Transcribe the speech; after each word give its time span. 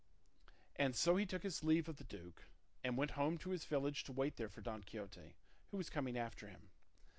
And 0.77 0.95
so 0.95 1.15
he 1.15 1.27
took 1.27 1.43
his 1.43 1.63
leave 1.63 1.87
of 1.87 1.97
the 1.97 2.03
duke, 2.03 2.45
and 2.83 2.97
went 2.97 3.11
home 3.11 3.37
to 3.37 3.51
his 3.51 3.65
village 3.65 4.03
to 4.05 4.11
wait 4.11 4.35
there 4.35 4.49
for 4.49 4.61
Don 4.61 4.81
Quixote, 4.81 5.35
who 5.69 5.77
was 5.77 5.91
coming 5.91 6.17
after 6.17 6.47
him. 6.47 6.69